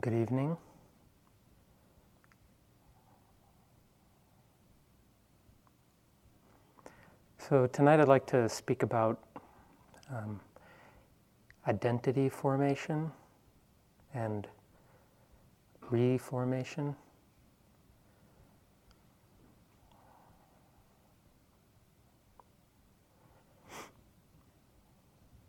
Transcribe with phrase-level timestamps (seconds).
[0.00, 0.56] Good evening.
[7.36, 9.20] So, tonight I'd like to speak about
[10.10, 10.40] um,
[11.68, 13.12] identity formation
[14.14, 14.48] and
[15.90, 16.96] reformation.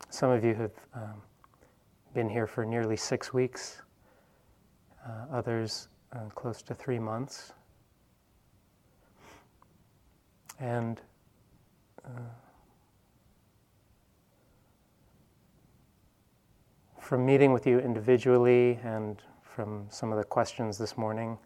[0.10, 1.22] Some of you have um,
[2.14, 3.83] been here for nearly six weeks,
[5.06, 7.54] uh, others uh, close to three months.
[10.60, 11.02] And
[12.06, 12.10] uh,
[17.00, 21.38] from meeting with you individually and from some of the questions this morning,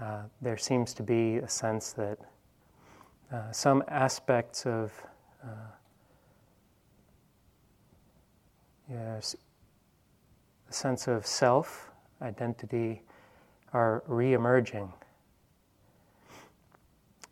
[0.00, 2.18] uh, there seems to be a sense that
[3.32, 4.92] uh, some aspects of
[5.42, 5.48] uh,
[8.90, 9.36] yes,
[10.68, 11.87] a sense of self,
[12.22, 13.02] identity,
[13.72, 14.92] are re emerging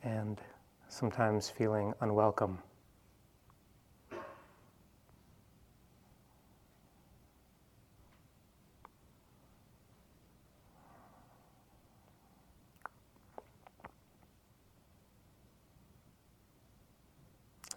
[0.02, 0.40] and
[0.88, 2.58] sometimes feeling unwelcome.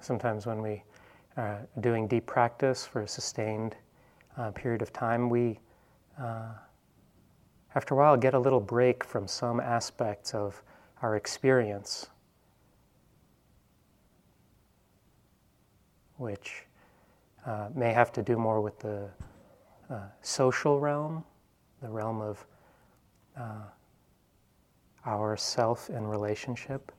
[0.01, 0.81] Sometimes when we
[1.37, 3.75] are doing deep practice for a sustained
[4.37, 5.59] uh, period of time, we,
[6.19, 6.53] uh,
[7.75, 10.61] after a while, get a little break from some aspects of
[11.01, 12.07] our experience,
[16.17, 16.65] which
[17.45, 19.07] uh, may have to do more with the
[19.89, 21.23] uh, social realm,
[21.81, 22.45] the realm of
[23.37, 23.63] uh,
[25.05, 26.91] our self and relationship.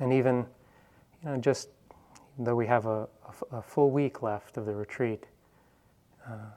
[0.00, 0.46] And even,
[1.22, 1.68] you know, just
[2.38, 3.08] though we have a,
[3.62, 5.26] full week left of the retreat,
[6.26, 6.50] uh,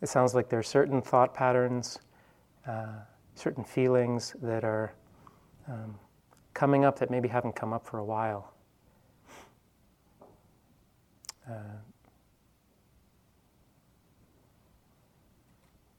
[0.00, 1.98] it sounds like there are certain thought patterns,
[2.66, 3.00] uh,
[3.34, 4.94] certain feelings that are
[5.68, 5.98] um,
[6.54, 8.52] coming up that maybe haven't come up for a while.
[11.48, 11.52] Uh,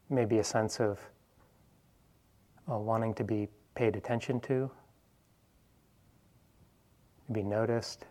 [0.09, 0.99] maybe a sense of
[2.71, 4.69] uh, wanting to be paid attention to
[7.31, 8.05] be noticed.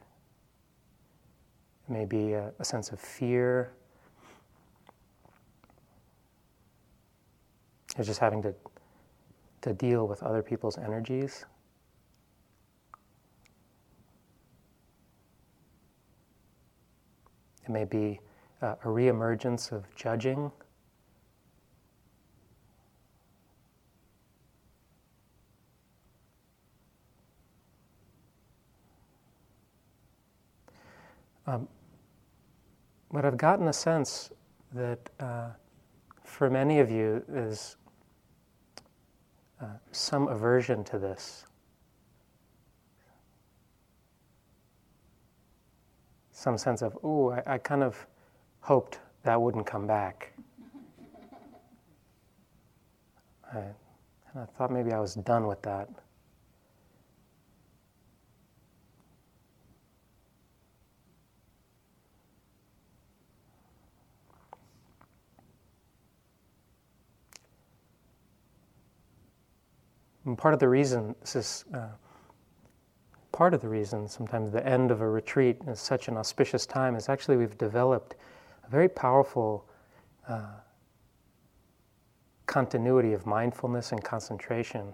[1.88, 3.72] Maybe a, a sense of fear.
[7.96, 8.54] It's just having to,
[9.62, 11.46] to deal with other people's energies.
[17.64, 18.20] It may be
[18.62, 20.52] uh, a reemergence of judging.
[31.46, 31.68] Um,
[33.12, 34.30] but I've gotten a sense
[34.74, 35.50] that uh,
[36.24, 37.76] for many of you is
[39.60, 41.44] uh, some aversion to this.
[46.32, 48.06] Some sense of, oh, I, I kind of
[48.60, 50.32] hoped that wouldn't come back.
[53.52, 53.58] I,
[54.38, 55.88] I thought maybe I was done with that.
[70.26, 71.86] And part of the reason this is uh,
[73.30, 76.96] part of the reason sometimes the end of a retreat is such an auspicious time
[76.96, 78.16] is actually we've developed
[78.66, 79.68] a very powerful
[80.28, 80.56] uh,
[82.46, 84.92] continuity of mindfulness and concentration.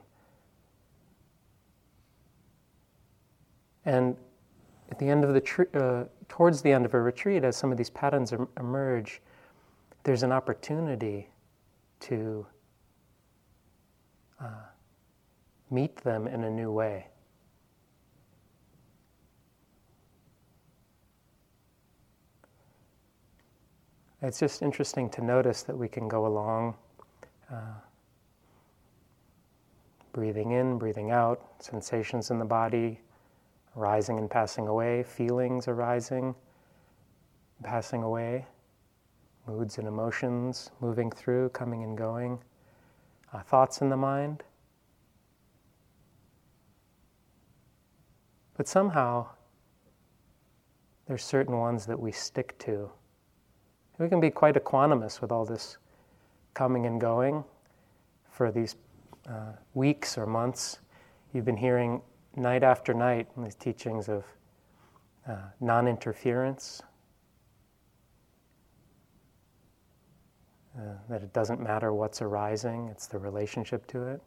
[3.85, 4.17] And
[4.91, 7.73] at the end of the tr- uh, towards the end of a retreat, as some
[7.73, 9.23] of these patterns em- emerge,
[10.05, 11.31] there's an opportunity
[12.01, 12.47] to
[14.41, 14.47] uh,
[15.73, 17.07] meet them in a new way.
[24.21, 26.77] It's just interesting to notice that we can go along,
[27.51, 27.75] uh,
[30.13, 33.01] breathing in, breathing out, sensations in the body,
[33.75, 36.37] rising and passing away, feelings arising,
[37.65, 38.47] passing away,
[39.47, 42.39] moods and emotions moving through, coming and going,
[43.33, 44.45] uh, thoughts in the mind.
[48.63, 49.27] But somehow,
[51.09, 52.89] there's certain ones that we stick to.
[53.99, 55.79] We can be quite equanimous with all this
[56.55, 57.43] coming and going
[58.31, 58.77] for these
[59.29, 60.79] uh, weeks or months.
[61.33, 62.03] You've been hearing
[62.37, 64.25] night after night, these teachings of
[65.27, 66.83] uh, non interference,
[70.79, 74.23] uh, that it doesn't matter what's arising, it's the relationship to it.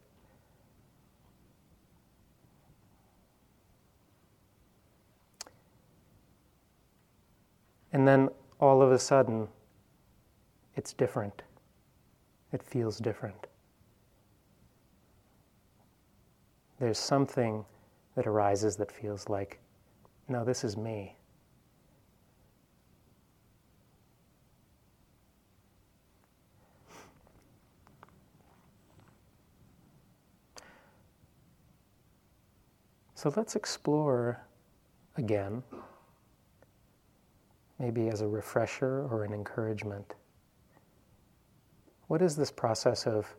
[7.96, 8.28] And then
[8.60, 9.48] all of a sudden,
[10.76, 11.44] it's different.
[12.52, 13.48] It feels different.
[16.78, 17.64] There's something
[18.18, 19.62] that arises that feels like,
[20.28, 21.16] no, this is me.
[33.14, 34.42] So let's explore
[35.16, 35.64] again
[37.80, 40.16] maybe as a refresher or an encouragement.
[42.08, 43.36] What is this process of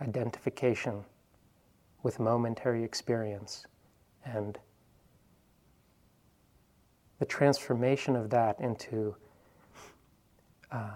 [0.00, 1.04] identification
[2.02, 3.66] with momentary experience
[4.24, 4.58] and
[7.18, 9.14] the transformation of that into
[10.72, 10.90] uh,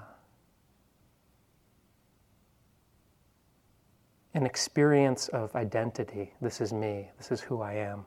[4.33, 6.33] an experience of identity.
[6.41, 8.07] This is me, this is who I am.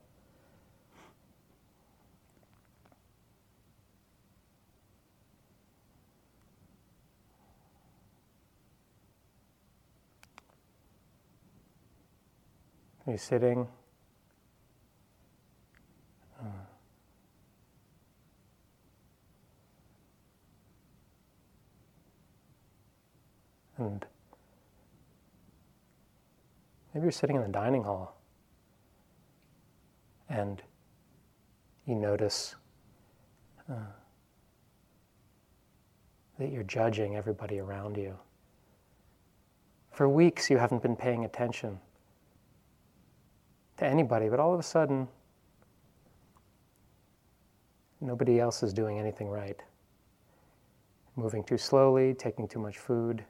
[13.08, 13.66] Are you sitting?
[16.42, 16.46] Uh.
[23.78, 24.06] And
[26.94, 28.20] maybe you're sitting in the dining hall
[30.28, 30.62] and
[31.86, 32.56] you notice
[33.72, 33.76] uh,
[36.40, 38.18] that you're judging everybody around you.
[39.94, 41.80] For weeks, you haven't been paying attention
[43.78, 45.08] to anybody, but all of a sudden,
[48.02, 49.62] nobody else is doing anything right.
[51.16, 53.24] Moving too slowly, taking too much food,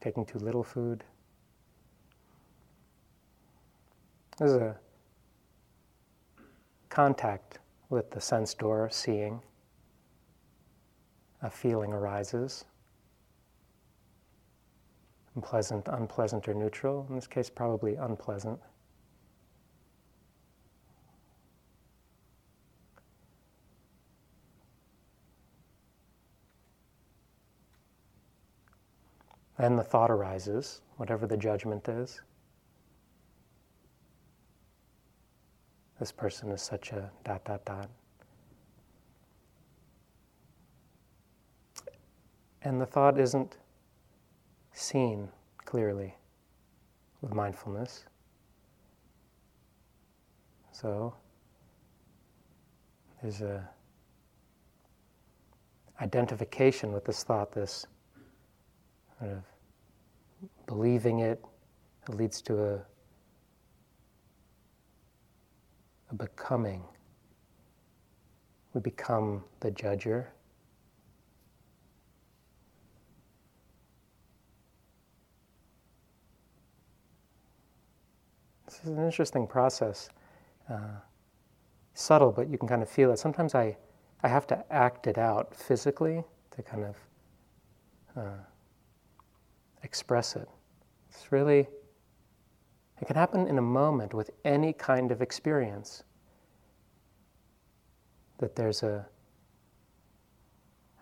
[0.00, 1.04] taking too little food.
[4.38, 4.76] There's a
[6.90, 7.58] contact
[7.88, 9.40] with the sense door, seeing.
[11.42, 12.64] A feeling arises
[15.36, 17.06] unpleasant, unpleasant, or neutral.
[17.10, 18.58] In this case, probably unpleasant.
[29.58, 32.20] Then the thought arises, whatever the judgment is.
[35.98, 37.88] This person is such a dot, dot, dot.
[42.62, 43.56] And the thought isn't
[44.76, 45.28] seen
[45.64, 46.14] clearly
[47.22, 48.04] with mindfulness.
[50.70, 51.14] So
[53.22, 53.66] there's a
[56.00, 57.86] identification with this thought, this
[59.18, 59.42] kind of
[60.66, 61.42] believing it,
[62.06, 62.80] it leads to a,
[66.10, 66.84] a becoming.
[68.74, 70.26] We become the judger.
[78.82, 80.10] Is an interesting process.
[80.68, 81.00] Uh,
[81.94, 83.18] subtle, but you can kind of feel it.
[83.18, 83.76] Sometimes I,
[84.22, 86.96] I have to act it out physically to kind of
[88.16, 88.38] uh,
[89.82, 90.48] express it.
[91.10, 91.66] It's really,
[93.00, 96.02] it can happen in a moment with any kind of experience.
[98.38, 99.06] That there's a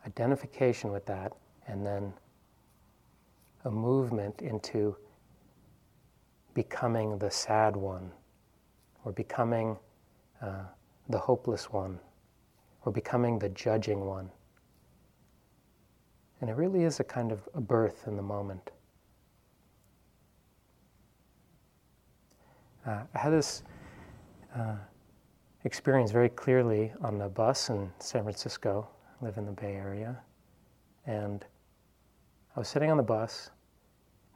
[0.06, 1.32] identification with that,
[1.66, 2.12] and then
[3.64, 4.96] a movement into
[6.54, 8.10] becoming the sad one,
[9.04, 9.76] or becoming
[10.40, 10.62] uh,
[11.08, 11.98] the hopeless one,
[12.84, 14.30] or becoming the judging one.
[16.40, 18.70] And it really is a kind of a birth in the moment.
[22.86, 23.62] Uh, I had this
[24.54, 24.76] uh,
[25.64, 28.86] experience very clearly on the bus in San Francisco.
[29.20, 30.18] I live in the Bay Area.
[31.06, 31.44] And
[32.54, 33.50] I was sitting on the bus.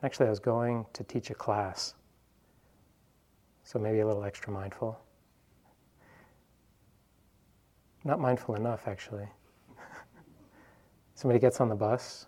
[0.02, 1.94] Actually, I was going to teach a class.
[3.68, 4.98] So maybe a little extra mindful.
[8.02, 9.28] Not mindful enough, actually.
[11.14, 12.24] Somebody gets on the bus,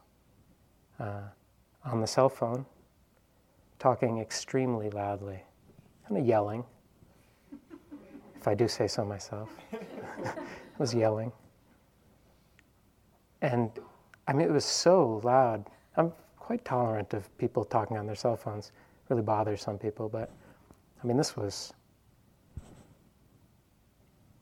[0.98, 1.22] uh,
[1.86, 2.66] on the cell phone,
[3.78, 5.42] talking extremely loudly,
[6.06, 6.62] kind of yelling,
[8.36, 9.48] if I do say so myself.
[10.78, 11.32] was yelling.
[13.40, 13.70] And
[14.28, 15.70] I mean, it was so loud.
[15.96, 18.66] I'm quite tolerant of people talking on their cell phones.
[18.66, 18.72] It
[19.08, 20.30] really bothers some people, but
[21.02, 21.72] I mean, this was.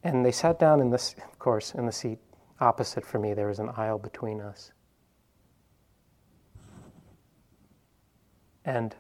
[0.03, 2.19] And they sat down in this, of course, in the seat
[2.61, 3.35] opposite for me.
[3.35, 4.73] There was an aisle between us.
[8.65, 8.95] And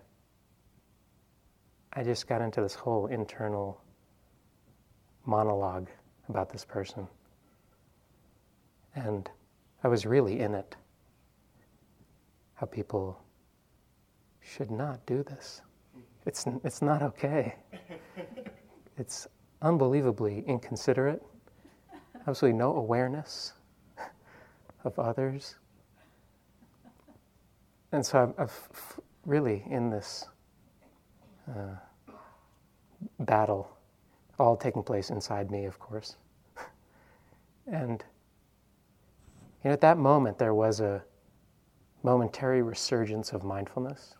[1.92, 3.80] I just got into this whole internal
[5.26, 5.88] monologue
[6.28, 7.06] about this person.
[8.94, 9.28] And
[9.82, 10.76] I was really in it.
[12.54, 13.20] How people
[14.40, 15.60] should not do this.
[16.28, 17.56] It's, it's not okay.
[18.98, 19.28] It's
[19.62, 21.22] unbelievably inconsiderate,
[22.26, 23.52] absolutely no awareness
[24.84, 25.54] of others.
[27.92, 28.48] And so I'm, I'm
[29.24, 30.26] really in this
[31.48, 31.76] uh,
[33.20, 33.70] battle,
[34.40, 36.16] all taking place inside me, of course.
[37.68, 38.02] and
[39.62, 41.04] you know, at that moment, there was a
[42.02, 44.16] momentary resurgence of mindfulness,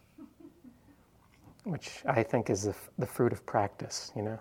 [1.69, 4.39] which I think is the, the fruit of practice, you know.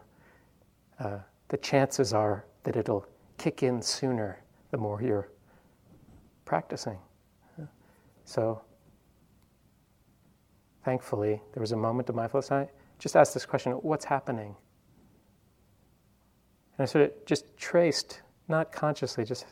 [1.00, 1.20] Uh,
[1.50, 3.06] the chances are that it'll
[3.38, 4.42] kick in sooner
[4.72, 5.30] the more you're
[6.46, 6.98] practicing.
[8.24, 8.62] So,
[10.84, 12.52] thankfully, there was a moment of mindfulness.
[12.52, 12.68] I
[13.00, 14.56] just asked this question what's happening?
[16.78, 19.46] And I sort of just traced, not consciously, just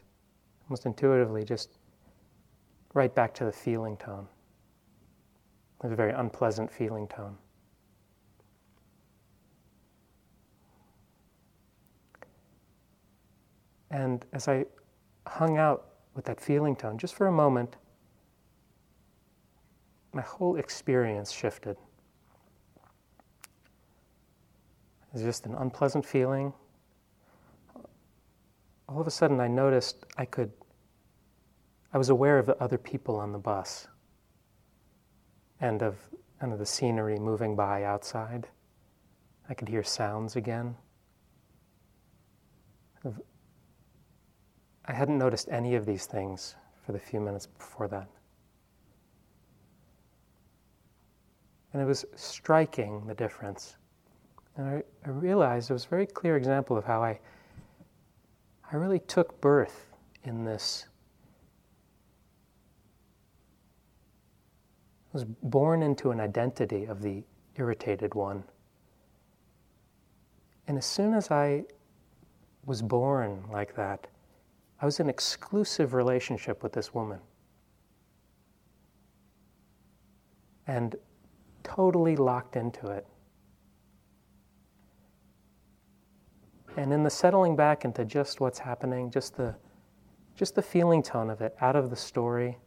[0.68, 1.78] almost intuitively, just
[2.94, 4.28] right back to the feeling tone.
[5.80, 7.38] It was a very unpleasant feeling tone.
[13.96, 14.66] And as I
[15.26, 15.86] hung out
[16.16, 17.78] with that feeling tone just for a moment,
[20.12, 21.78] my whole experience shifted.
[25.02, 26.52] It was just an unpleasant feeling.
[28.90, 30.52] All of a sudden, I noticed I could,
[31.94, 33.88] I was aware of the other people on the bus
[35.62, 35.96] and of
[36.42, 38.50] kind of the scenery moving by outside.
[39.48, 40.76] I could hear sounds again.
[44.88, 48.08] I hadn't noticed any of these things for the few minutes before that.
[51.74, 53.78] And it was striking the difference.
[54.58, 57.20] And I, I, realized it was a very clear example of how I,
[58.72, 59.88] I really took birth
[60.24, 60.86] in this.
[65.14, 67.24] I was born into an identity of the
[67.58, 68.44] irritated one.
[70.68, 71.66] And as soon as I
[72.66, 74.08] was born like that,
[74.82, 77.20] I was in exclusive relationship with this woman.
[80.68, 80.96] And
[81.64, 83.06] totally locked into it.
[86.78, 89.56] And in the settling back into just what's happening, just the,
[90.36, 92.58] just the feeling tone of it, out of the story,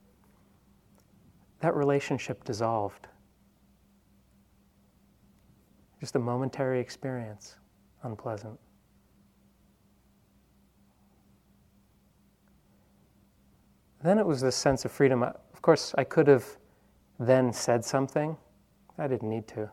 [1.60, 3.06] that relationship dissolved.
[6.00, 7.56] Just a momentary experience,
[8.02, 8.58] unpleasant.
[14.02, 15.22] Then it was this sense of freedom.
[15.22, 16.46] Of course, I could have
[17.18, 18.36] then said something.
[18.96, 19.70] I didn't need to.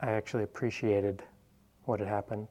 [0.00, 1.22] I actually appreciated
[1.84, 2.48] what had happened.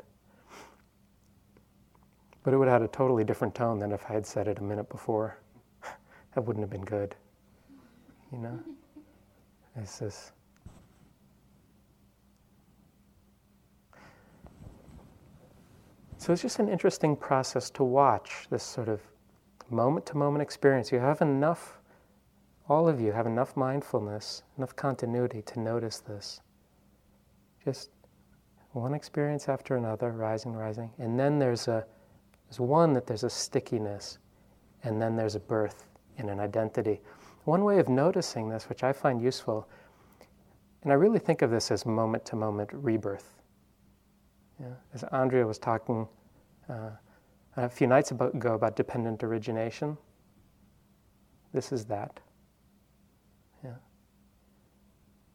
[2.43, 4.59] But it would have had a totally different tone than if I had said it
[4.59, 5.37] a minute before.
[6.35, 7.15] that wouldn't have been good.
[8.31, 8.59] You know?
[9.75, 10.31] It's this.
[16.17, 19.01] So it's just an interesting process to watch this sort of
[19.73, 20.91] moment to moment experience.
[20.91, 21.79] You have enough,
[22.69, 26.41] all of you have enough mindfulness, enough continuity to notice this.
[27.63, 27.89] Just
[28.71, 30.91] one experience after another, rising, rising.
[30.97, 31.85] And then there's a
[32.47, 34.19] there's one that there's a stickiness,
[34.83, 35.87] and then there's a birth
[36.17, 37.01] in an identity.
[37.45, 39.67] One way of noticing this, which I find useful,
[40.83, 43.33] and I really think of this as moment to moment rebirth.
[44.59, 46.07] Yeah, as Andrea was talking
[46.69, 46.91] uh,
[47.55, 49.97] a few nights ago about dependent origination.
[51.53, 52.19] This is that.
[53.63, 53.75] Yeah.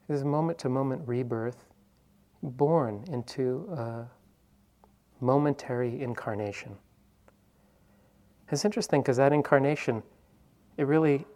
[0.08, 1.64] This is moment to moment rebirth,
[2.42, 4.06] born into a
[5.20, 6.76] momentary incarnation.
[8.50, 10.02] It's interesting because that incarnation,
[10.76, 11.26] it really,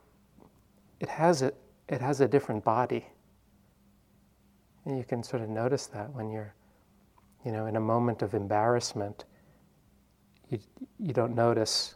[1.01, 1.53] it has a,
[1.89, 3.07] it has a different body.
[4.85, 6.55] And you can sort of notice that when you're,
[7.45, 9.27] you know, in a moment of embarrassment
[10.53, 10.59] you,
[11.01, 11.95] you don't notice,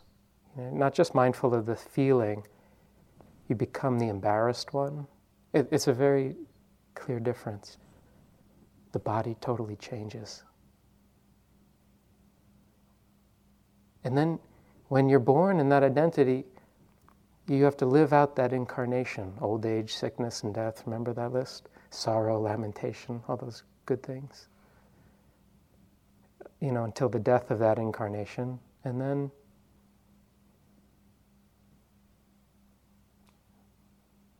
[0.56, 2.42] you know, not just mindful of the feeling,
[3.48, 5.06] you become the embarrassed one.
[5.52, 6.34] It, it's a very
[6.94, 7.76] clear difference.
[8.92, 10.42] The body totally changes.
[14.02, 14.38] And then
[14.88, 16.44] when you're born in that identity,
[17.46, 20.82] you have to live out that incarnation old age, sickness, and death.
[20.86, 21.68] Remember that list?
[21.90, 24.48] sorrow, lamentation, all those good things.
[26.60, 29.30] You know, until the death of that incarnation, and then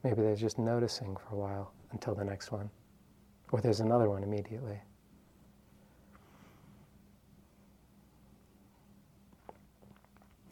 [0.03, 2.71] maybe there's just noticing for a while until the next one,
[3.53, 4.81] or there's another one immediately.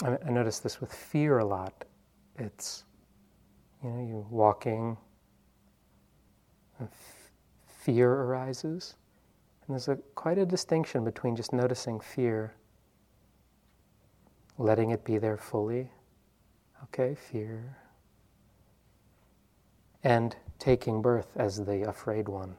[0.03, 1.85] I, I notice this with fear a lot.
[2.37, 2.85] It's,
[3.83, 4.97] you know, you walking,
[6.79, 7.31] and f-
[7.67, 8.97] fear arises.
[9.67, 12.55] And there's a, quite a distinction between just noticing fear,
[14.59, 15.91] letting it be there fully,
[16.85, 17.77] okay, fear,
[20.03, 22.57] and taking birth as the afraid one.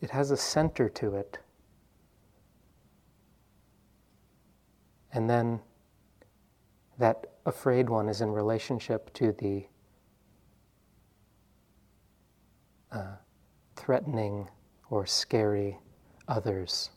[0.00, 1.38] It has a center to it
[5.12, 5.60] And then
[6.98, 9.66] that afraid one is in relationship to the
[12.90, 13.16] uh,
[13.76, 14.48] threatening
[14.92, 15.78] or scary
[16.28, 16.90] others.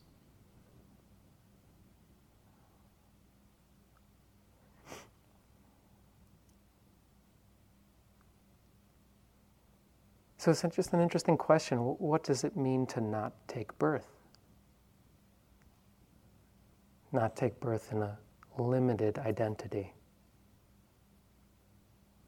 [10.38, 11.78] So it's just an interesting question.
[11.80, 14.06] What does it mean to not take birth?
[17.16, 18.18] not take birth in a
[18.58, 19.94] limited identity.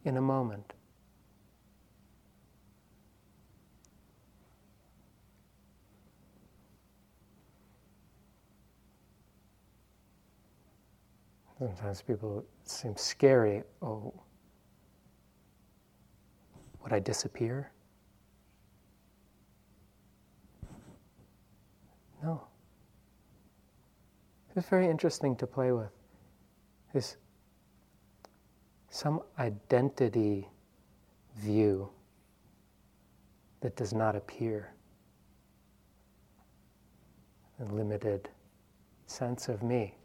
[0.05, 0.76] In a moment.
[11.57, 13.63] Sometimes people seem scary.
[13.81, 14.13] Oh,
[16.83, 17.71] would I disappear?
[22.21, 22.43] No.
[24.55, 25.89] It's very interesting to play with.
[26.93, 27.17] Is
[28.89, 30.47] some identity
[31.35, 31.89] view
[33.61, 34.73] that does not appear.
[37.59, 38.29] A limited
[39.07, 39.95] sense of me.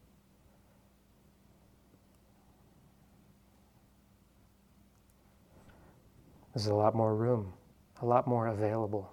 [6.54, 7.52] There's a lot more room,
[8.00, 9.12] a lot more available.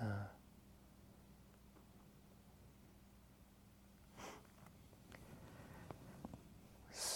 [0.00, 0.04] Uh,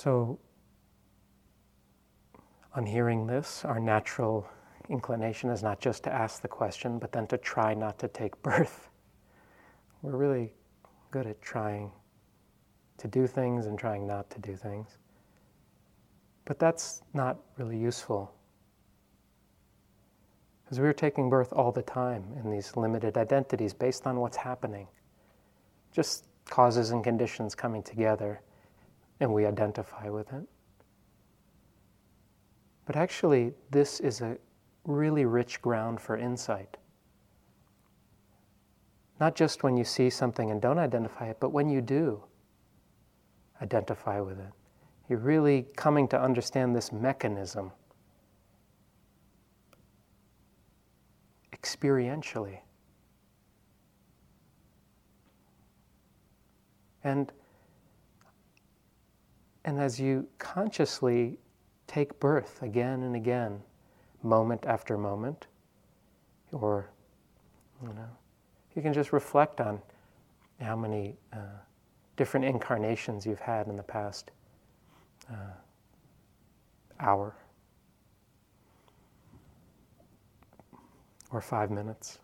[0.02, 0.36] So,
[2.74, 4.48] on hearing this, our natural
[4.88, 8.42] inclination is not just to ask the question, but then to try not to take
[8.42, 8.88] birth.
[10.02, 10.54] We're really
[11.12, 11.92] good at trying
[12.98, 14.98] to do things and trying not to do things.
[16.46, 18.34] But that's not really useful.
[20.72, 24.88] Because we're taking birth all the time in these limited identities based on what's happening.
[25.94, 28.40] Just causes and conditions coming together
[29.20, 30.48] and we identify with it.
[32.86, 34.38] But actually, this is a
[34.86, 36.78] really rich ground for insight.
[39.20, 42.24] Not just when you see something and don't identify it, but when you do
[43.60, 44.52] identify with it.
[45.10, 47.72] You're really coming to understand this mechanism
[51.62, 52.58] experientially.
[57.04, 57.32] And
[59.64, 61.38] and as you consciously
[61.86, 63.62] take birth again and again,
[64.22, 65.46] moment after moment,
[66.52, 66.90] or,
[67.82, 68.08] you know,
[68.74, 69.80] you can just reflect on
[70.60, 71.38] how many uh,
[72.16, 74.30] different incarnations you've had in the past
[75.30, 75.34] uh,
[76.98, 77.34] hour
[81.32, 82.18] or five minutes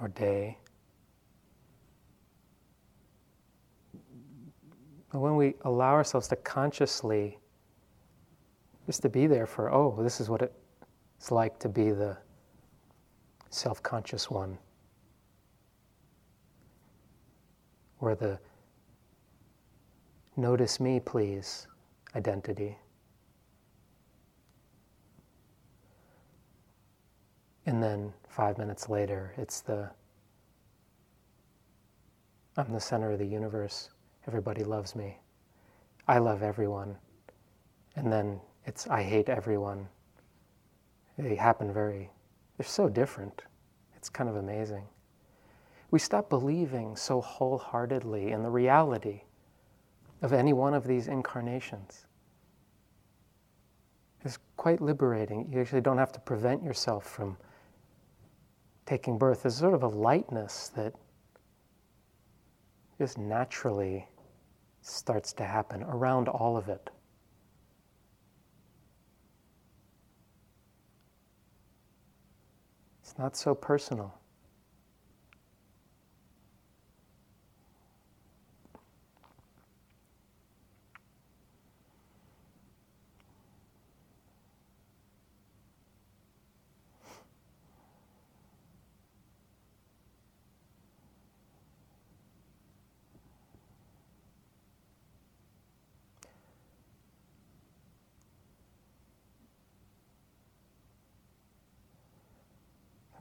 [0.00, 0.58] or day.
[5.10, 7.38] But when we allow ourselves to consciously
[8.86, 12.16] just to be there for, oh, this is what it's like to be the
[13.50, 14.58] self conscious one,
[18.00, 18.38] or the
[20.36, 21.68] notice me, please
[22.16, 22.76] identity.
[27.66, 29.90] And then five minutes later, it's the
[32.56, 33.88] I'm the center of the universe
[34.26, 35.18] everybody loves me.
[36.06, 36.96] I love everyone.
[37.96, 39.88] And then it's I hate everyone.
[41.18, 42.10] They happen very,
[42.56, 43.42] they're so different.
[43.96, 44.84] It's kind of amazing.
[45.90, 49.22] We stop believing so wholeheartedly in the reality
[50.22, 52.06] of any one of these incarnations.
[54.24, 55.48] It's quite liberating.
[55.52, 57.36] You actually don't have to prevent yourself from
[58.92, 60.92] taking birth, is sort of a lightness that
[62.98, 64.06] just naturally
[64.82, 66.90] starts to happen around all of it.
[73.00, 74.12] It's not so personal.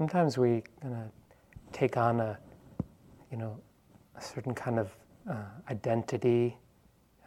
[0.02, 1.12] Sometimes we kind of
[1.72, 2.36] take on a,
[3.30, 3.56] you know,
[4.18, 4.90] a certain kind of
[5.30, 6.58] uh, identity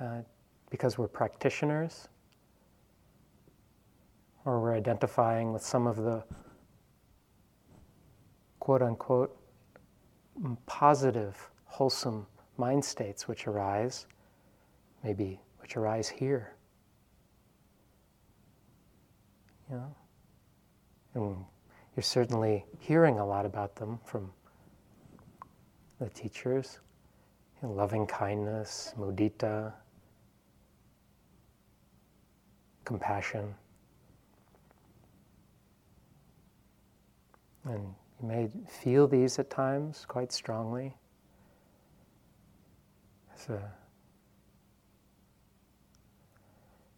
[0.01, 0.23] uh,
[0.71, 2.09] because we're practitioners,
[4.45, 6.25] or we're identifying with some of the
[8.59, 9.37] quote unquote
[10.67, 14.07] positive, wholesome mind states which arise,
[15.05, 16.57] maybe which arise here.
[19.71, 19.95] You know?
[21.15, 21.45] And
[21.97, 24.33] you're certainly hearing a lot about them from
[26.01, 26.81] the teachers.
[27.63, 29.73] You know, loving kindness, mudita,
[32.85, 33.55] compassion.
[37.65, 40.95] And you may feel these at times quite strongly.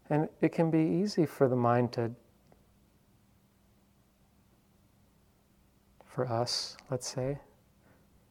[0.09, 2.12] And it can be easy for the mind to
[6.16, 7.38] for us, let's say,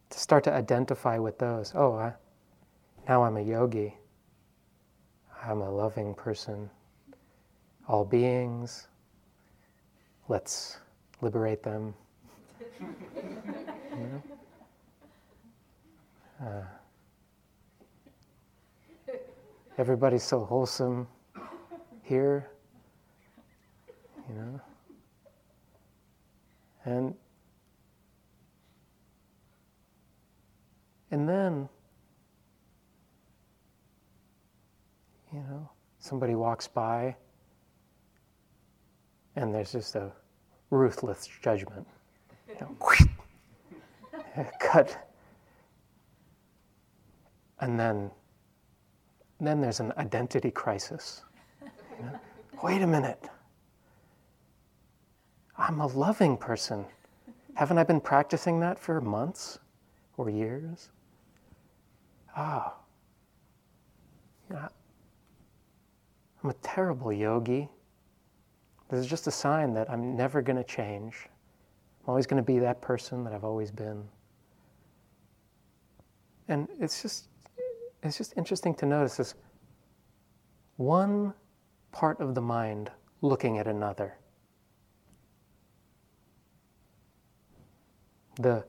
[0.09, 1.71] to start to identify with those.
[1.75, 2.13] Oh, I,
[3.07, 3.95] now I'm a yogi.
[5.43, 6.67] I'm a loving person.
[7.87, 8.87] All beings,
[10.29, 10.79] let's
[11.21, 11.93] liberate them.
[12.81, 12.87] you
[13.99, 14.23] know?
[16.43, 16.63] uh,
[19.77, 21.07] everybody's so wholesome
[22.01, 22.49] here,
[24.27, 24.59] you know.
[26.85, 27.13] And
[31.15, 31.69] And then,
[35.31, 37.15] you know, somebody walks by
[39.37, 40.11] and there's just a
[40.71, 41.87] ruthless judgment.
[42.49, 42.75] You know,
[44.59, 45.09] cut.
[47.61, 48.11] And then,
[49.39, 51.23] then there's an identity crisis.
[51.61, 51.69] You
[52.07, 52.19] know?
[52.61, 53.23] Wait a minute.
[55.57, 56.83] I'm a loving person.
[57.53, 59.59] Haven't I been practicing that for months
[60.17, 60.89] or years?
[62.35, 62.75] Ah,
[66.45, 67.67] I'm a terrible yogi.
[68.89, 71.27] This is just a sign that I'm never going to change.
[72.03, 74.03] I'm always going to be that person that I've always been.
[76.47, 77.29] And it's just,
[78.03, 79.33] it's just interesting to notice this
[80.77, 81.33] one
[81.91, 84.13] part of the mind looking at another.
[88.35, 88.65] The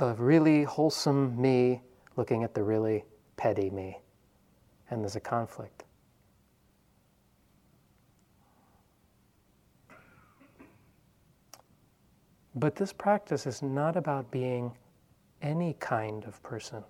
[0.00, 1.82] the really wholesome me
[2.16, 3.04] looking at the really
[3.36, 3.98] petty me.
[4.88, 5.84] And there's a conflict.
[12.54, 14.72] But this practice is not about being
[15.42, 16.82] any kind of person.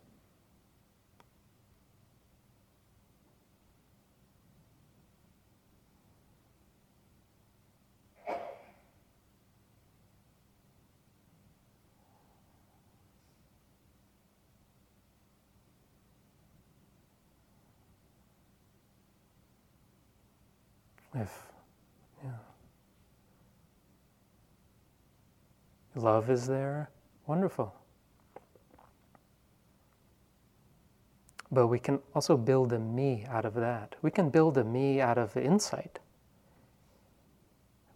[21.14, 21.46] If
[22.24, 22.30] yeah.
[26.02, 26.90] Love is there,
[27.26, 27.74] wonderful.
[31.52, 33.96] But we can also build a me out of that.
[34.02, 35.98] We can build a me out of insight.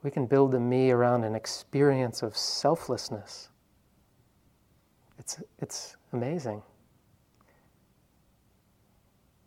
[0.03, 3.49] We can build a me around an experience of selflessness.
[5.19, 6.62] It's, it's amazing.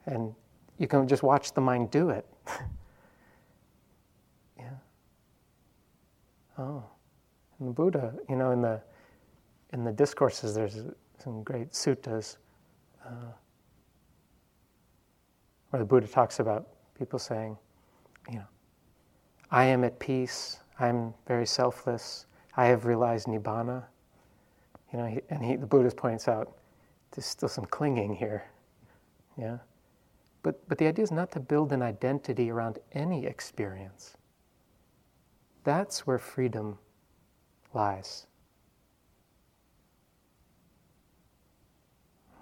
[0.05, 0.33] And
[0.77, 2.25] you can just watch the mind do it.
[4.57, 4.69] yeah.
[6.57, 6.83] Oh,
[7.59, 8.81] and the Buddha, you know, in the
[9.73, 10.77] in the discourses, there's
[11.17, 12.37] some great suttas
[13.05, 13.31] uh,
[15.69, 16.67] where the Buddha talks about
[16.97, 17.57] people saying,
[18.29, 18.45] you know,
[19.51, 20.59] I am at peace.
[20.79, 22.25] I'm very selfless.
[22.55, 23.83] I have realized nibbana.
[24.93, 26.53] You know, he, and he, the Buddha points out
[27.11, 28.45] there's still some clinging here.
[29.37, 29.57] Yeah,
[30.43, 34.15] but but the idea is not to build an identity around any experience.
[35.63, 36.77] That's where freedom
[37.77, 38.25] lies.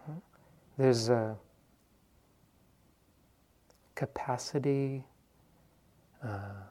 [0.05, 0.13] Hmm?
[0.77, 1.35] There's a
[3.95, 5.03] capacity,
[6.23, 6.63] uh,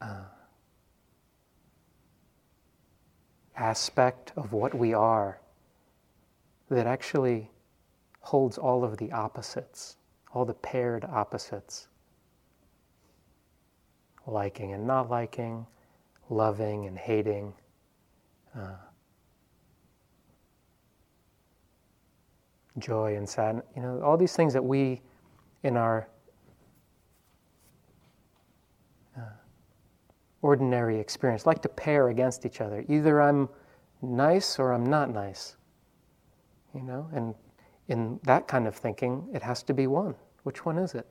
[0.00, 0.24] uh,
[3.56, 5.38] aspect of what we are
[6.68, 7.48] that actually
[8.20, 9.98] holds all of the opposites,
[10.34, 11.86] all the paired opposites
[14.26, 15.66] liking and not liking,
[16.32, 17.52] loving and hating.
[18.56, 18.76] Uh,
[22.78, 25.00] joy and sadness, you know, all these things that we
[25.62, 26.08] in our
[29.16, 29.20] uh,
[30.40, 32.84] ordinary experience like to pair against each other.
[32.88, 33.48] Either I'm
[34.00, 35.56] nice or I'm not nice.
[36.74, 37.34] You know, and
[37.88, 40.14] in that kind of thinking, it has to be one.
[40.44, 41.06] Which one is it?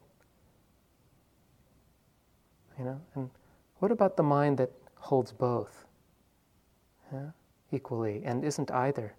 [2.79, 3.29] You know, and
[3.77, 5.85] what about the mind that holds both
[7.11, 7.31] yeah,
[7.71, 9.13] equally and isn't either?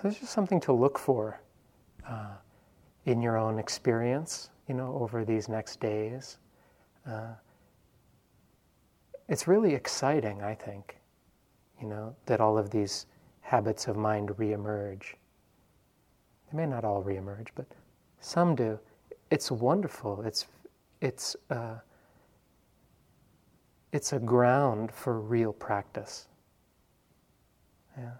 [0.00, 1.40] So it's just something to look for
[2.08, 2.34] uh,
[3.06, 6.38] in your own experience, you know, over these next days.
[7.06, 7.34] Uh,
[9.28, 10.98] it's really exciting, I think,
[11.80, 13.06] you know, that all of these
[13.40, 15.14] habits of mind reemerge.
[16.52, 17.66] They may not all reemerge, but
[18.20, 18.78] some do.
[19.30, 20.22] It's wonderful.
[20.22, 20.46] It's
[21.00, 21.76] it's uh,
[23.92, 26.28] it's a ground for real practice.
[27.96, 28.12] Yeah,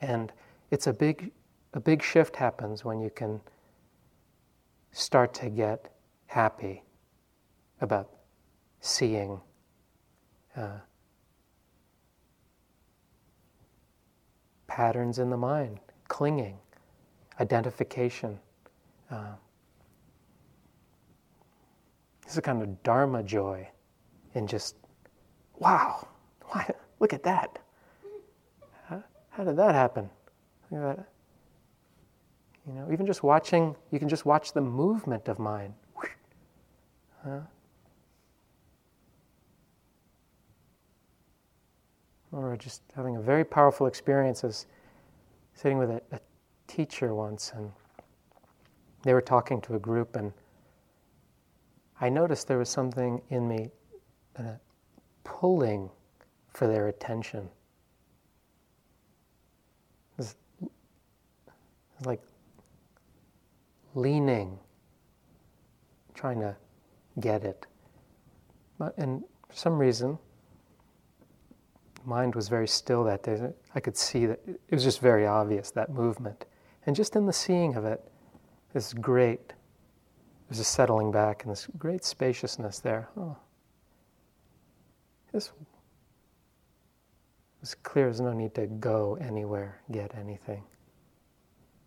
[0.00, 0.32] and
[0.70, 1.32] it's a big,
[1.74, 3.40] a big shift happens when you can
[4.92, 5.92] start to get
[6.26, 6.82] happy
[7.80, 8.10] about
[8.80, 9.40] seeing
[10.56, 10.78] uh,
[14.66, 16.58] patterns in the mind, clinging,
[17.40, 18.38] identification.
[19.10, 19.32] Uh,
[22.22, 23.68] this is a kind of dharma joy
[24.34, 24.76] in just,
[25.58, 26.06] wow,
[26.46, 26.68] why,
[27.00, 27.58] look at that.
[28.88, 30.10] How, how did that happen?
[30.70, 30.96] You
[32.74, 35.74] know, even just watching, you can just watch the movement of mind.
[37.24, 37.40] Huh?
[42.30, 44.66] Or just having a very powerful experience as
[45.54, 46.20] sitting with a, a
[46.66, 47.70] teacher once, and
[49.02, 50.32] they were talking to a group, and
[52.00, 53.70] I noticed there was something in me
[54.38, 54.54] uh,
[55.24, 55.90] pulling
[56.50, 57.48] for their attention.
[60.18, 60.36] It was
[62.04, 62.20] like
[63.94, 64.58] leaning,
[66.14, 66.56] trying to
[67.20, 67.66] get it.
[68.78, 70.18] But, and for some reason,
[72.04, 73.40] mind was very still that day.
[73.74, 76.44] I could see that it was just very obvious that movement.
[76.86, 78.00] And just in the seeing of it,
[78.72, 79.52] this great,
[80.48, 83.08] there's a settling back and this great spaciousness there.
[83.16, 83.36] Oh,
[85.32, 85.50] this
[87.60, 88.06] was clear.
[88.06, 90.62] There's no need to go anywhere, get anything.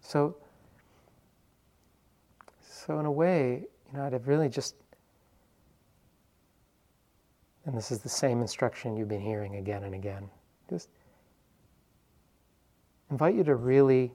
[0.02, 0.36] So,
[2.62, 4.76] so in a way, you know, I'd have really just,
[7.66, 10.30] and this is the same instruction you've been hearing again and again,
[10.70, 10.90] just
[13.10, 14.12] invite you to really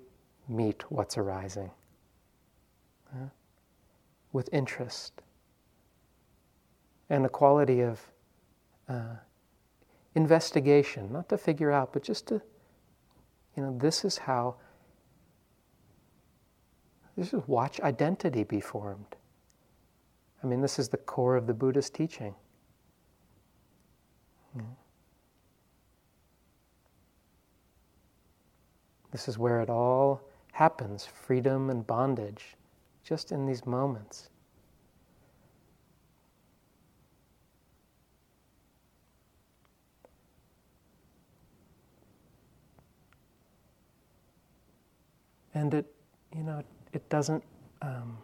[0.48, 1.70] meet what's arising
[4.32, 5.22] with interest
[7.08, 8.00] and a quality of
[8.88, 9.16] uh,
[10.14, 12.42] investigation, not to figure out, but just to,
[13.56, 14.56] you know, this is how
[17.16, 19.16] this is watch identity be formed.
[20.42, 22.34] I mean, this is the core of the Buddhist teaching.
[29.12, 30.20] This is where it all
[30.54, 32.54] happens freedom and bondage,
[33.02, 34.30] just in these moments.
[45.54, 45.86] And it,
[46.36, 46.62] you know,
[46.92, 47.42] it doesn't.
[47.82, 48.16] Um,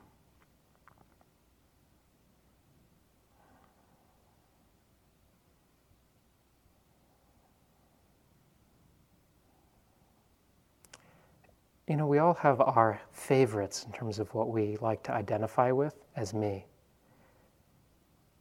[11.91, 15.73] you know, we all have our favorites in terms of what we like to identify
[15.73, 16.65] with as me.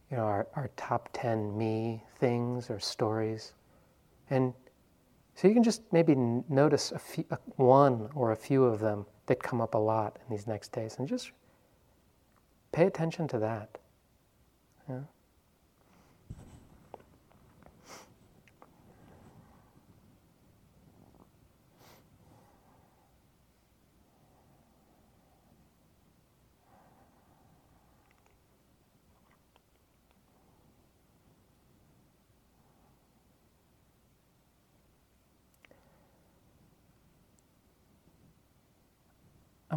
[0.08, 3.54] You know, our, our top 10 me things or stories.
[4.30, 4.54] And
[5.34, 6.14] so you can just maybe
[6.48, 7.24] notice a few,
[7.56, 10.94] one or a few of them that come up a lot in these next days.
[11.00, 11.32] And just
[12.70, 13.78] pay attention to that.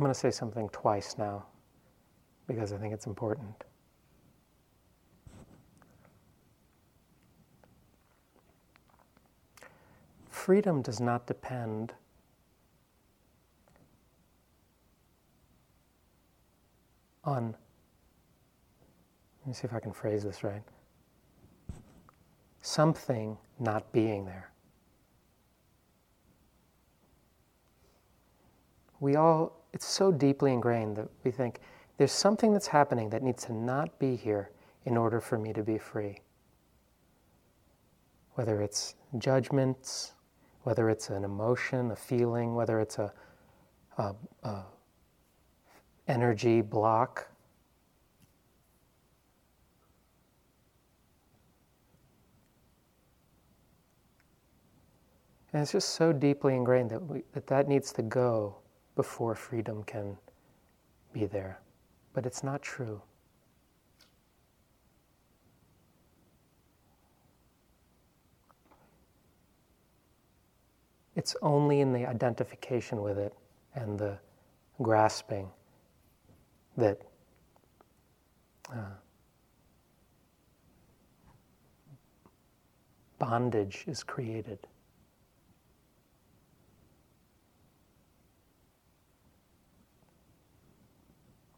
[0.04, 1.46] Going to say something twice now.
[2.48, 3.64] because I think it's important.
[10.30, 11.94] Freedom does not depend
[17.24, 17.56] on,
[19.42, 20.64] let me see if I can phrase this right,
[22.62, 24.52] something not being there.
[29.00, 31.60] We all, it's so deeply ingrained that we think
[31.98, 34.52] there's something that's happening that needs to not be here
[34.86, 36.20] in order for me to be free.
[38.36, 40.14] Whether it's judgments,
[40.64, 43.12] whether it's an emotion, a feeling, whether it's a,
[43.98, 44.64] a, a
[46.08, 47.28] energy block.
[55.52, 58.63] And it's just so deeply ingrained that, we, that that needs to go
[58.96, 60.18] before freedom can
[61.14, 61.60] be there.
[62.14, 63.02] But it's not true.
[71.16, 73.34] It's only in the identification with it
[73.76, 74.18] and the
[74.82, 75.50] grasping
[76.78, 77.00] that
[78.72, 78.78] uh,
[83.20, 84.60] bondage is created.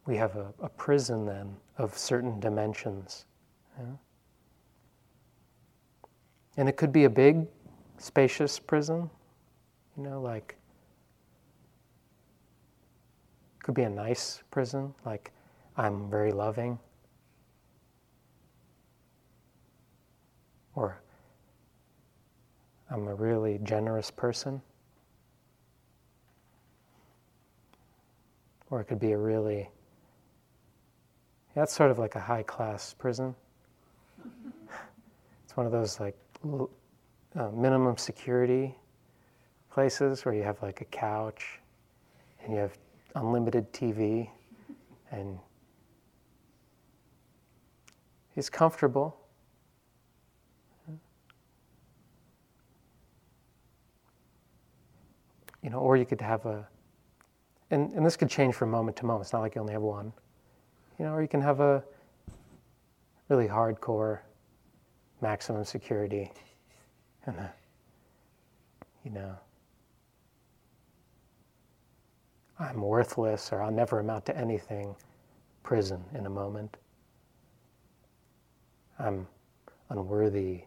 [0.06, 3.26] We have a, a prison then of certain dimensions.
[3.78, 3.84] Yeah?
[6.56, 7.46] And it could be a big,
[7.98, 9.10] spacious prison,
[9.96, 10.56] you know, like
[13.66, 15.32] Could be a nice prison, like
[15.76, 16.78] I'm very loving.
[20.76, 21.00] Or
[22.88, 24.62] I'm a really generous person.
[28.70, 29.68] Or it could be a really,
[31.56, 33.34] that's sort of like a high class prison.
[35.42, 36.14] it's one of those like
[36.44, 38.74] uh, minimum security
[39.70, 41.60] places where you have like a couch
[42.44, 42.76] and you have
[43.14, 44.28] unlimited TV,
[45.10, 45.38] and
[48.34, 49.16] he's comfortable.
[55.62, 56.68] You know, or you could have a,
[57.70, 59.24] and, and this could change from moment to moment.
[59.24, 60.12] It's not like you only have one.
[60.98, 61.84] You know, or you can have a
[63.28, 64.20] really hardcore
[65.20, 66.30] maximum security
[67.26, 67.52] and a,
[69.04, 69.36] you know,
[72.58, 74.94] I'm worthless or I'll never amount to anything
[75.62, 76.76] prison in a moment.
[78.98, 79.26] I'm
[79.90, 80.62] unworthy.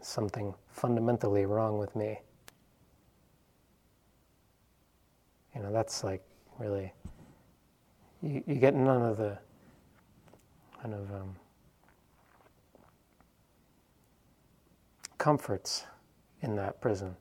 [0.00, 2.18] Something fundamentally wrong with me.
[5.54, 6.22] You know, that's like
[6.58, 6.92] really,
[8.24, 9.38] you, you get none of the
[10.80, 11.36] kind of um,
[15.18, 15.84] comforts
[16.42, 17.14] in that prison.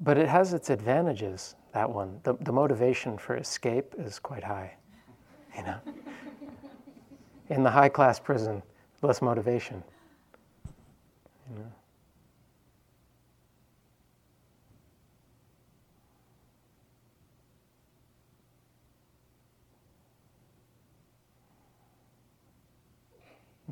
[0.00, 2.20] But it has its advantages, that one.
[2.22, 4.74] The, the motivation for escape is quite high,
[5.56, 5.80] you know.
[7.48, 8.62] In the high class prison,
[9.02, 9.82] less motivation.
[11.50, 11.72] You know.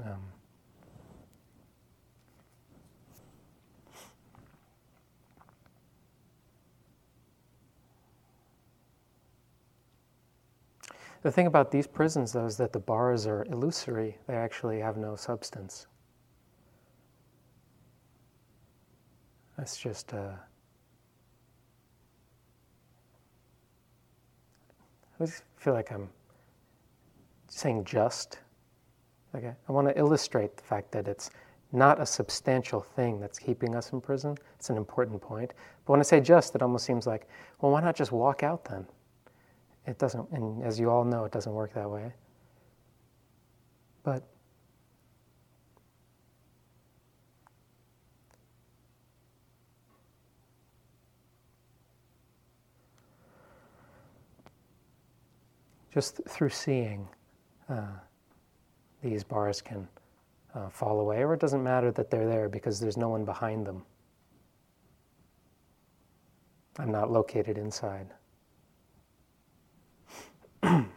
[0.05, 0.23] Um,
[11.27, 14.17] The thing about these prisons, though, is that the bars are illusory.
[14.29, 15.89] They actually have no substance.
[19.59, 20.15] That's just.
[20.15, 20.35] Uh,
[24.69, 26.11] I always feel like I'm
[27.49, 28.39] saying just.
[29.35, 31.31] Okay, I want to illustrate the fact that it's
[31.73, 34.37] not a substantial thing that's keeping us in prison.
[34.59, 35.53] It's an important point.
[35.85, 37.29] But when I say just, it almost seems like,
[37.61, 38.87] well, why not just walk out then?
[39.87, 42.13] It doesn't, and as you all know, it doesn't work that way.
[44.03, 44.23] But
[55.93, 57.09] just through seeing,
[57.69, 57.87] uh,
[59.03, 59.87] these bars can
[60.55, 63.67] uh, fall away, or it doesn't matter that they're there because there's no one behind
[63.67, 63.83] them.
[66.79, 68.09] I'm not located inside.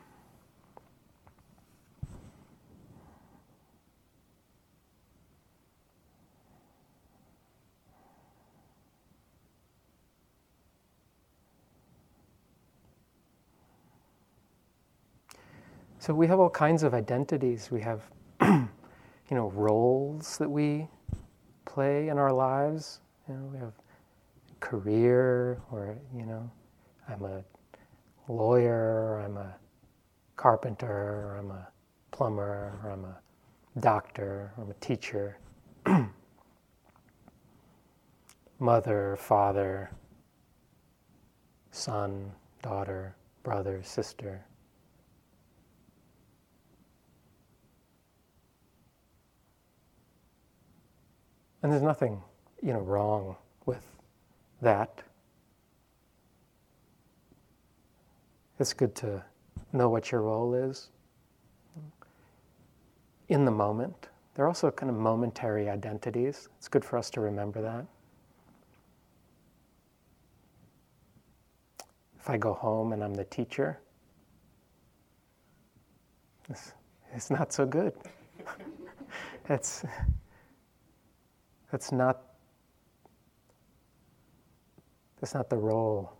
[16.09, 17.69] So we have all kinds of identities.
[17.69, 18.01] We have,
[18.41, 18.67] you
[19.29, 20.87] know, roles that we
[21.65, 23.01] play in our lives.
[23.27, 23.73] You know, we have
[24.59, 26.49] career, or you know,
[27.07, 27.43] I'm a
[28.27, 29.55] lawyer, or I'm a
[30.35, 31.67] carpenter, or I'm a
[32.09, 33.19] plumber, or I'm a
[33.79, 35.37] doctor, or I'm a teacher,
[38.59, 39.91] mother, father,
[41.69, 42.31] son,
[42.63, 44.43] daughter, brother, sister.
[51.61, 52.21] And there's nothing,
[52.61, 53.35] you know, wrong
[53.65, 53.85] with
[54.61, 55.03] that.
[58.59, 59.23] It's good to
[59.73, 60.89] know what your role is
[63.29, 64.09] in the moment.
[64.35, 66.49] They're also kind of momentary identities.
[66.57, 67.85] It's good for us to remember that.
[72.19, 73.79] If I go home and I'm the teacher,
[76.49, 76.73] it's,
[77.13, 77.93] it's not so good.
[79.49, 79.83] it's
[81.71, 82.21] that's not
[85.19, 86.13] that's not the role,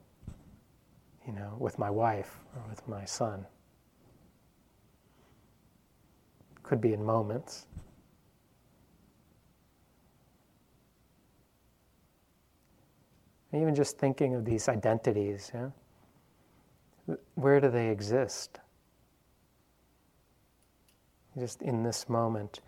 [1.25, 3.45] you know, with my wife or with my son.
[6.63, 7.65] Could be in moments.
[13.53, 15.69] even just thinking of these identities, yeah?
[17.35, 18.59] where do they exist?
[21.37, 22.59] Just in this moment,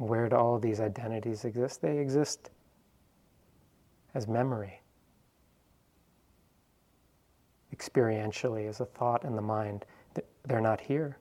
[0.00, 1.82] Where do all these identities exist?
[1.82, 2.48] They exist
[4.14, 4.80] as memory,
[7.76, 9.84] experientially, as a thought in the mind.
[10.44, 11.18] They're not here.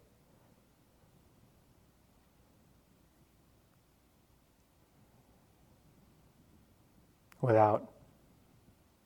[7.41, 7.91] Without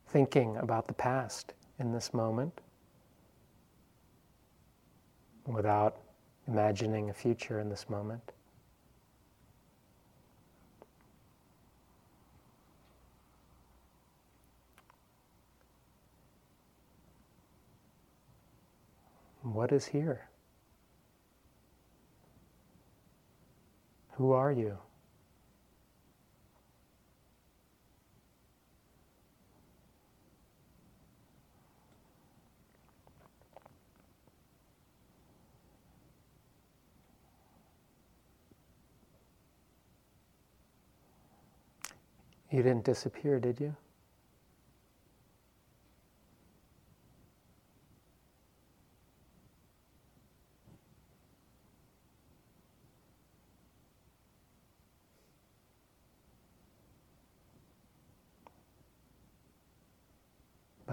[0.10, 2.62] thinking about the past in this moment,
[5.48, 5.98] without
[6.48, 8.33] imagining a future in this moment.
[19.44, 20.30] What is here?
[24.14, 24.78] Who are you?
[42.50, 43.76] You didn't disappear, did you?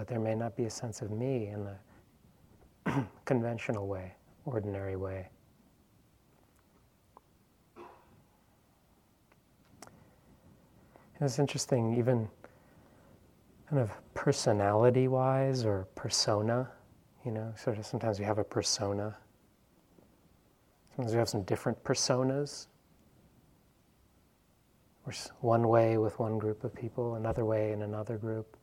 [0.11, 1.63] there may not be a sense of me in
[2.85, 5.29] the conventional way, ordinary way.
[11.21, 12.27] It's interesting, even
[13.69, 16.69] kind of personality wise or persona,
[17.23, 19.15] you know, sort of sometimes we have a persona.
[20.93, 22.67] Sometimes we have some different personas.
[25.05, 28.57] We're one way with one group of people, another way in another group.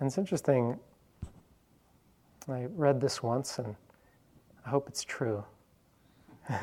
[0.00, 0.78] And it's interesting,
[2.48, 3.76] I read this once and
[4.64, 5.44] I hope it's true.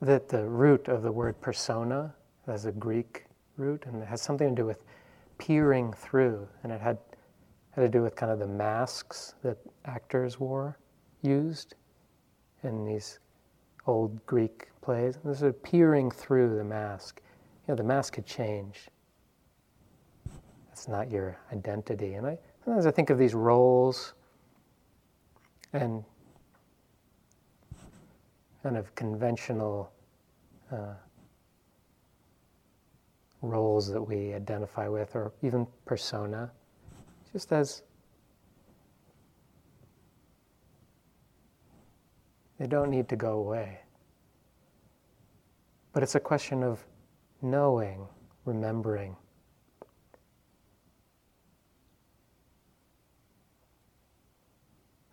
[0.00, 2.14] that the root of the word persona
[2.46, 3.24] has a Greek
[3.56, 4.84] root and it has something to do with
[5.38, 6.98] peering through, and it had,
[7.70, 10.78] had to do with kind of the masks that actors wore,
[11.22, 11.74] used
[12.62, 13.18] in these
[13.86, 15.18] old Greek plays.
[15.24, 17.22] This is peering through the mask.
[17.66, 18.88] You know, the mask could change.
[20.78, 22.14] It's not your identity.
[22.14, 24.14] And I sometimes I think of these roles
[25.72, 26.04] and
[28.62, 29.90] kind of conventional
[30.70, 30.94] uh,
[33.42, 36.48] roles that we identify with, or even persona,
[37.32, 37.82] just as
[42.60, 43.80] they don't need to go away.
[45.92, 46.84] But it's a question of
[47.42, 48.06] knowing,
[48.44, 49.16] remembering.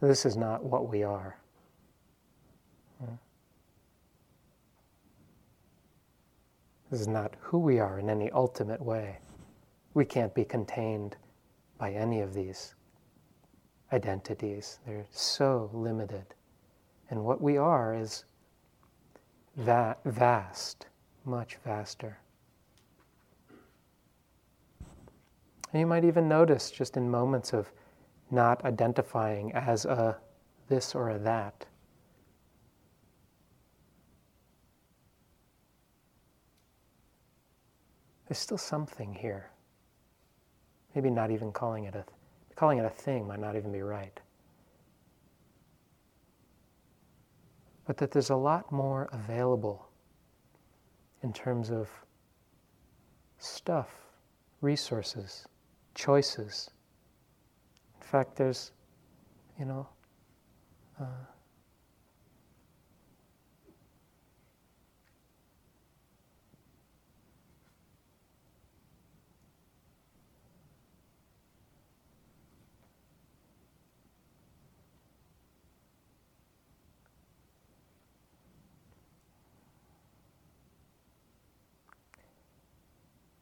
[0.07, 1.35] This is not what we are.
[6.91, 9.17] This is not who we are in any ultimate way.
[9.95, 11.17] We can't be contained
[11.79, 12.75] by any of these
[13.91, 14.77] identities.
[14.85, 16.25] They're so limited.
[17.09, 18.25] And what we are is
[19.57, 20.85] that vast,
[21.25, 22.19] much vaster.
[25.73, 27.71] And you might even notice just in moments of
[28.31, 30.17] not identifying as a
[30.67, 31.65] this or a that.
[38.27, 39.51] There's still something here.
[40.95, 42.03] Maybe not even calling it a
[42.55, 44.19] calling it a thing might not even be right.
[47.85, 49.87] But that there's a lot more available
[51.21, 51.89] in terms of
[53.37, 53.89] stuff,
[54.61, 55.45] resources,
[55.93, 56.71] choices.
[58.05, 58.71] In fact, there's,
[59.57, 59.87] you know,
[61.01, 61.05] uh,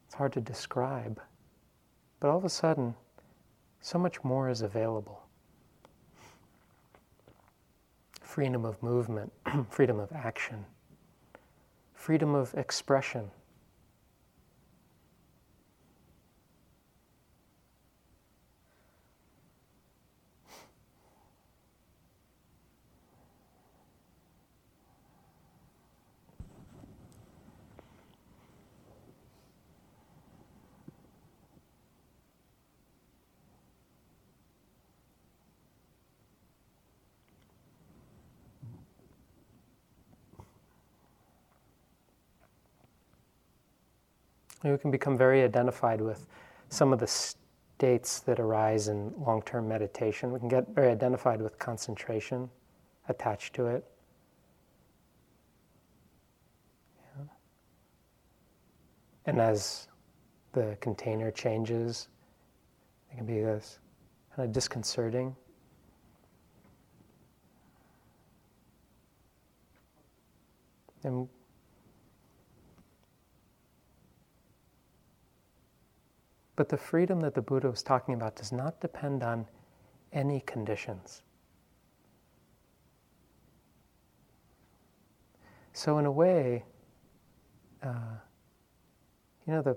[0.06, 1.20] It's hard to describe.
[2.20, 2.94] But all of a sudden,
[3.84, 5.20] so much more is available.
[8.22, 9.30] Freedom of movement,
[9.68, 10.64] freedom of action,
[11.92, 13.30] freedom of expression.
[44.64, 46.26] We can become very identified with
[46.70, 50.32] some of the states that arise in long term meditation.
[50.32, 52.48] We can get very identified with concentration
[53.08, 53.84] attached to it.
[57.18, 57.24] Yeah.
[59.26, 59.88] And as
[60.52, 62.08] the container changes,
[63.12, 63.80] it can be this
[64.34, 65.36] kind of disconcerting.
[71.02, 71.28] And
[76.56, 79.46] But the freedom that the Buddha was talking about does not depend on
[80.12, 81.22] any conditions.
[85.72, 86.64] So, in a way,
[87.82, 88.14] uh,
[89.46, 89.76] you know, the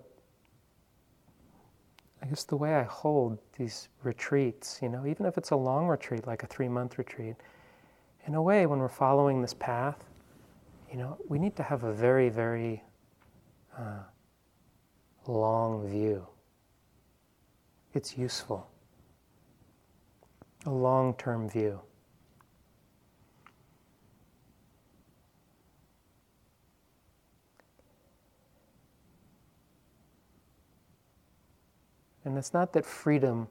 [2.22, 5.88] I guess the way I hold these retreats, you know, even if it's a long
[5.88, 7.36] retreat, like a three month retreat,
[8.26, 10.04] in a way, when we're following this path,
[10.92, 12.84] you know, we need to have a very, very
[13.78, 14.04] uh,
[15.28, 16.28] long view
[17.98, 18.70] it's useful.
[20.66, 21.82] A long term view.
[32.24, 33.48] And it's not that freedom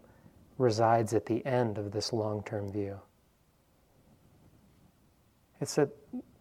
[0.59, 3.01] resides at the end of this long term view.
[5.61, 5.89] It's that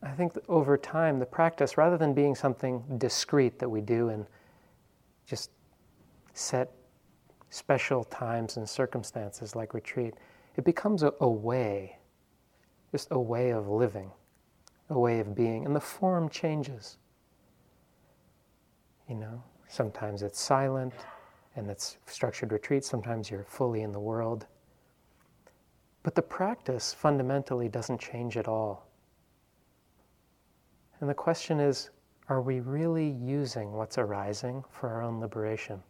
[0.03, 4.09] I think that over time, the practice, rather than being something discrete that we do
[4.09, 4.27] and
[5.25, 5.49] just
[6.33, 6.71] set
[7.55, 10.13] special times and circumstances like retreat,
[10.57, 11.97] it becomes a, a way,
[12.91, 14.11] just a way of living,
[14.89, 16.97] a way of being, and the form changes.
[19.07, 20.93] You know, sometimes it's silent
[21.55, 24.47] and it's structured retreat, sometimes you're fully in the world.
[26.03, 28.85] But the practice fundamentally doesn't change at all.
[30.99, 31.89] And the question is
[32.27, 35.81] are we really using what's arising for our own liberation?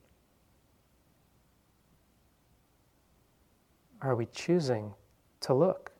[4.05, 4.93] Are we choosing
[5.41, 5.91] to look?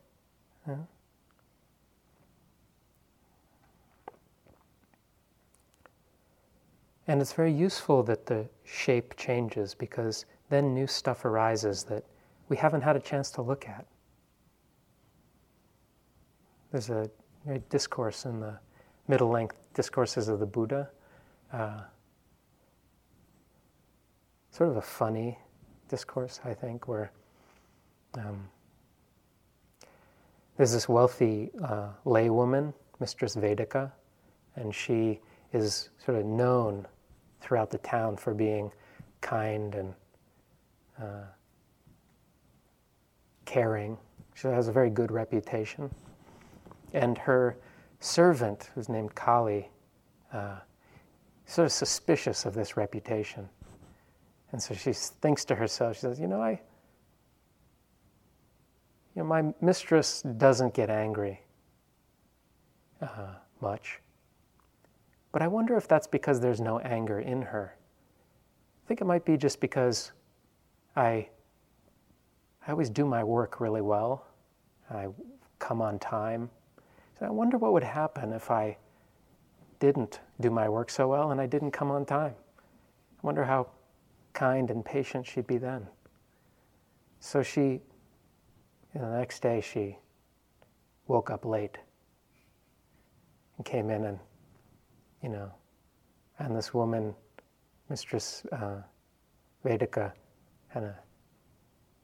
[0.67, 0.75] Yeah?
[7.07, 12.03] And it's very useful that the shape changes because then new stuff arises that
[12.49, 13.85] we haven't had a chance to look at.
[16.71, 17.09] There's a,
[17.47, 18.57] a discourse in the
[19.07, 20.89] middle length discourses of the Buddha,
[21.53, 21.81] uh,
[24.51, 25.37] sort of a funny
[25.89, 27.11] discourse, I think, where
[28.17, 28.49] um,
[30.57, 33.91] there's this wealthy uh, laywoman, Mistress Vedika,
[34.55, 35.19] and she
[35.53, 36.87] is sort of known
[37.41, 38.71] throughout the town for being
[39.21, 39.93] kind and
[41.01, 41.25] uh,
[43.45, 43.97] caring.
[44.33, 45.93] She has a very good reputation.
[46.93, 47.57] And her
[47.99, 49.69] servant, who's named Kali,
[50.31, 50.59] uh,
[51.45, 53.49] sort of suspicious of this reputation.
[54.51, 56.61] And so she thinks to herself, she says, You know, I,
[59.15, 61.41] you know, my mistress doesn't get angry
[63.01, 64.01] uh, much.
[65.31, 67.75] But I wonder if that's because there's no anger in her.
[68.85, 70.11] I think it might be just because
[70.95, 71.27] I,
[72.67, 74.27] I always do my work really well.
[74.89, 75.07] I
[75.59, 76.49] come on time.
[77.19, 78.77] So I wonder what would happen if I
[79.79, 82.33] didn't do my work so well and I didn't come on time.
[82.37, 83.67] I wonder how
[84.33, 85.87] kind and patient she'd be then.
[87.19, 87.81] So she,
[89.01, 89.97] know, the next day, she
[91.07, 91.77] woke up late
[93.57, 94.19] and came in and,
[95.21, 95.51] you know,
[96.39, 97.13] and this woman,
[97.89, 98.81] Mistress uh,
[99.63, 100.11] Vedika,
[100.73, 100.93] kind of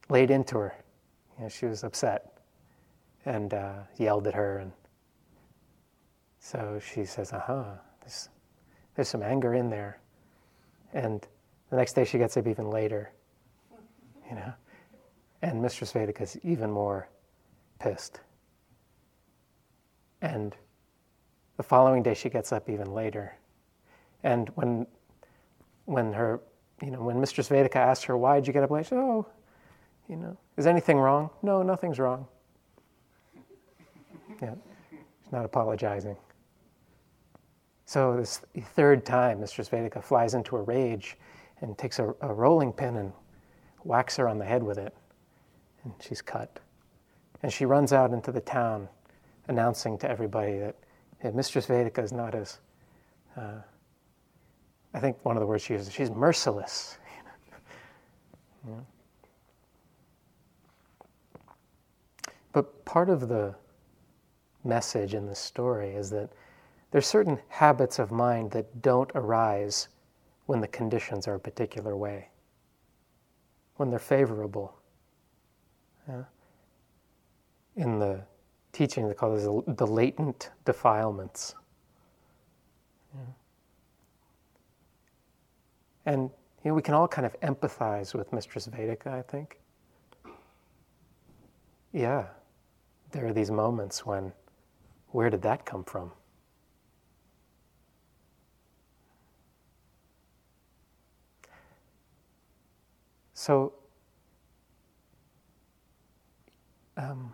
[0.09, 0.75] laid into her.
[1.37, 2.37] You know, she was upset
[3.25, 4.59] and uh, yelled at her.
[4.59, 4.71] And
[6.39, 7.65] so she says, uh huh,
[8.01, 8.29] there's,
[8.95, 9.99] there's some anger in there.
[10.93, 11.25] And
[11.69, 13.11] the next day she gets up even later,
[14.29, 14.53] you know.
[15.41, 17.09] And Mistress Vedika is even more
[17.79, 18.19] pissed.
[20.21, 20.55] And
[21.57, 23.35] the following day she gets up even later.
[24.23, 24.85] And when,
[25.85, 26.39] when her,
[26.81, 28.85] you know, when Mistress Vedika asked her, why did you get up late?
[28.85, 29.25] She said, oh,
[30.07, 31.29] you know, is anything wrong?
[31.41, 32.27] No, nothing's wrong.
[34.41, 34.55] Yeah,
[34.89, 36.15] she's not apologizing.
[37.85, 38.41] So this
[38.73, 41.17] third time, Mistress Vedika flies into a rage
[41.59, 43.11] and takes a, a rolling pin and
[43.83, 44.95] whacks her on the head with it.
[45.84, 46.59] And she's cut.
[47.43, 48.88] And she runs out into the town
[49.47, 50.75] announcing to everybody that
[51.36, 52.59] Mistress Vedika is not as,
[53.38, 53.59] uh,
[54.93, 56.97] I think one of the words she uses, she's merciless.
[58.67, 58.73] yeah.
[62.53, 63.55] But part of the
[64.63, 66.29] message in the story is that
[66.91, 69.88] there's certain habits of mind that don't arise
[70.45, 72.27] when the conditions are a particular way,
[73.77, 74.75] when they're favorable.
[76.08, 76.24] Yeah?
[77.76, 78.22] In the
[78.74, 81.56] teaching, they call this the latent defilements.
[83.14, 83.22] Yeah.
[86.06, 86.30] And
[86.64, 89.60] you know, we can all kind of empathize with Mistress Vedika, I think.
[91.91, 92.28] Yeah,
[93.12, 94.32] there are these moments when,
[95.10, 96.12] where did that come from?
[103.34, 103.74] So,
[107.02, 107.34] um,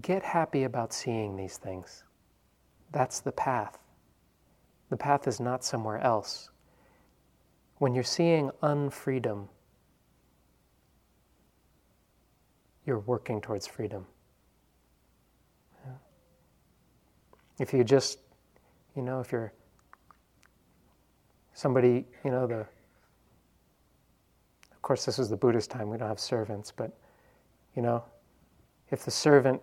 [0.00, 2.04] get happy about seeing these things.
[2.92, 3.78] That's the path.
[4.90, 6.50] The path is not somewhere else.
[7.78, 9.48] When you're seeing unfreedom,
[12.84, 14.06] you're working towards freedom.
[17.58, 18.18] If you just,
[18.96, 19.52] you know, if you're
[21.60, 22.60] somebody, you know, the,
[24.70, 26.90] of course, this is the Buddhist time, we don't have servants, but,
[27.76, 28.02] you know,
[28.90, 29.60] if the servant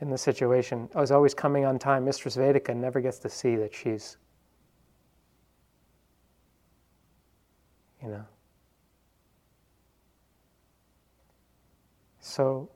[0.00, 3.56] in the situation oh, is always coming on time, Mistress Vedika never gets to see
[3.56, 4.18] that she's,
[8.00, 8.24] you know.
[12.20, 12.70] So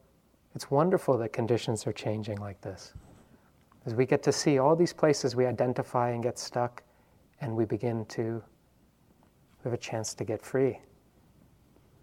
[0.57, 2.95] it's wonderful that conditions are changing like this.
[3.87, 6.83] As we get to see all these places we identify and get stuck,
[7.41, 8.43] and we begin to
[9.63, 10.79] we have a chance to get free,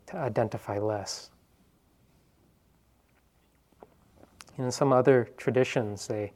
[0.06, 1.32] to identify less.
[4.60, 6.34] In some other traditions, they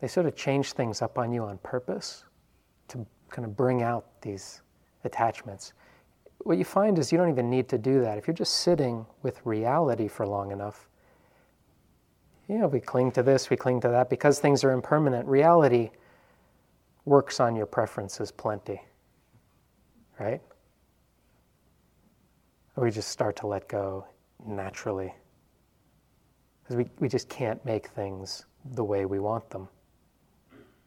[0.00, 2.24] they sort of change things up on you on purpose
[2.88, 4.60] to kind of bring out these
[5.04, 5.72] attachments.
[6.38, 8.18] What you find is you don't even need to do that.
[8.18, 10.88] If you're just sitting with reality for long enough,
[12.48, 14.10] you know, we cling to this, we cling to that.
[14.10, 15.90] Because things are impermanent, reality
[17.04, 18.80] works on your preferences plenty,
[20.18, 20.40] right?
[22.76, 24.06] we just start to let go
[24.46, 25.14] naturally.
[26.62, 29.68] Because we, we just can't make things the way we want them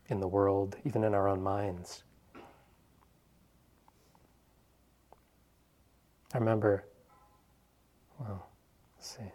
[0.07, 2.03] in the world, even in our own minds.
[6.33, 6.85] I remember,
[8.19, 8.49] well,
[8.97, 9.31] let's see.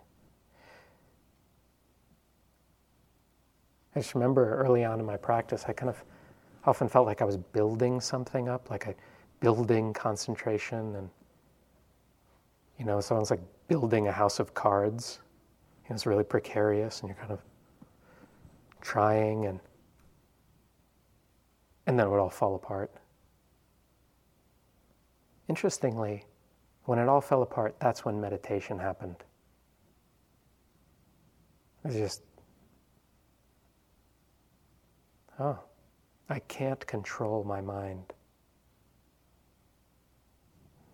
[3.94, 6.04] I just remember early on in my practice, I kind of
[6.64, 8.94] often felt like I was building something up, like a
[9.40, 11.08] building concentration, and
[12.78, 15.20] you know, so it's like building a house of cards.
[15.84, 17.40] You know, it's really precarious, and you're kind of
[18.80, 19.60] trying, and
[21.86, 22.90] and then it would all fall apart.
[25.48, 26.24] Interestingly,
[26.84, 29.16] when it all fell apart, that's when meditation happened.
[31.84, 32.22] It's just
[35.38, 35.58] oh,
[36.30, 38.12] I can't control my mind.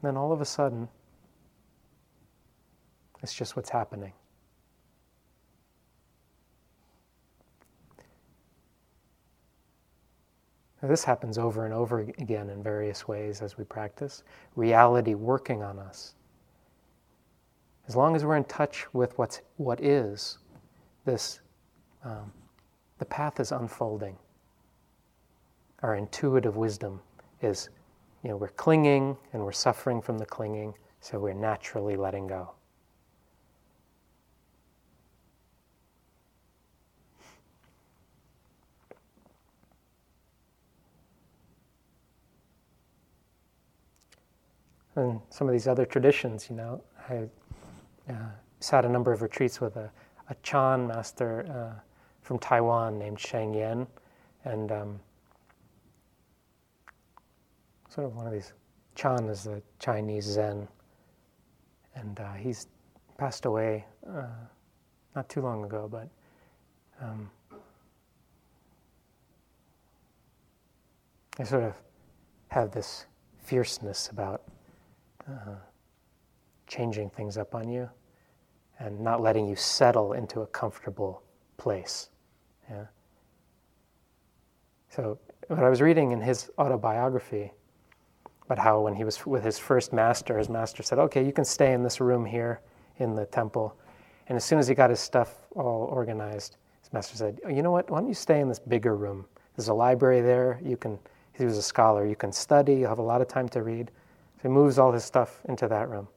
[0.03, 0.89] Then all of a sudden,
[3.23, 4.15] it's just what's happening.
[10.83, 14.23] Now, this happens over and over again in various ways as we practice.
[14.55, 16.15] Reality working on us.
[17.89, 20.39] As long as we're in touch with what's, what is,
[21.05, 21.41] this,
[22.05, 22.33] um,
[22.99, 24.17] the path is unfolding.
[25.83, 27.01] Our intuitive wisdom
[27.43, 27.69] is,
[28.23, 32.57] you know, we're clinging and we're suffering from the clinging, so we're naturally letting go.
[44.97, 47.29] and some of these other traditions, you know, I
[48.11, 48.15] uh,
[48.61, 49.91] sat a number of retreats with a,
[50.31, 51.81] a Chan master uh,
[52.23, 53.87] from Taiwan named Sheng Yen,
[54.45, 55.01] and um,
[57.97, 58.53] sort of one of these.
[58.95, 60.69] Chan is the Chinese Zen,
[61.95, 62.69] and uh, he's
[63.17, 64.27] passed away uh,
[65.17, 66.09] not too long ago, but.
[67.03, 67.31] Um,
[71.39, 71.75] I sort of
[72.49, 73.05] have this
[73.43, 74.43] fierceness about
[75.29, 75.57] uh,
[76.67, 77.91] changing things up on you
[78.79, 81.23] and not letting you settle into a comfortable
[81.59, 82.09] place.
[82.71, 82.87] Yeah.
[84.89, 85.19] So,
[85.49, 87.53] what I was reading in his autobiography
[88.47, 91.45] about how when he was with his first master, his master said, "Okay, you can
[91.45, 92.61] stay in this room here
[92.99, 93.77] in the temple."
[94.29, 97.63] And as soon as he got his stuff all organized, his master said, oh, "You
[97.63, 97.91] know what?
[97.91, 99.27] Why don't you stay in this bigger room?
[99.57, 100.61] There's a library there.
[100.63, 100.99] You can."
[101.37, 102.07] He was a scholar.
[102.07, 102.75] You can study.
[102.75, 103.91] You have a lot of time to read.
[104.37, 106.09] So he moves all his stuff into that room.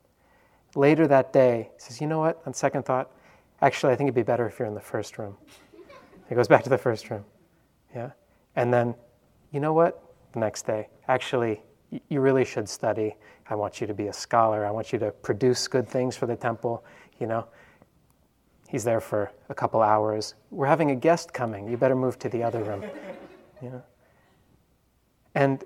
[0.75, 2.41] Later that day, he says, You know what?
[2.45, 3.11] On second thought,
[3.61, 5.35] actually, I think it'd be better if you're in the first room.
[6.29, 7.25] He goes back to the first room.
[7.93, 8.11] Yeah?
[8.55, 8.95] And then,
[9.51, 10.01] you know what?
[10.33, 11.63] The next day, actually,
[12.07, 13.15] you really should study.
[13.49, 14.65] I want you to be a scholar.
[14.65, 16.83] I want you to produce good things for the temple.
[17.19, 17.47] You know,
[18.67, 20.35] he's there for a couple hours.
[20.51, 21.67] We're having a guest coming.
[21.67, 22.83] You better move to the other room.
[23.61, 23.83] You know?
[25.35, 25.65] And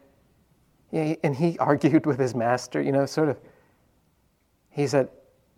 [0.92, 3.40] and he argued with his master, you know, sort of.
[4.72, 5.10] He said,